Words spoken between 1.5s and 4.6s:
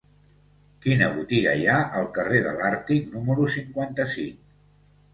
hi ha al carrer de l'Àrtic número cinquanta-cinc?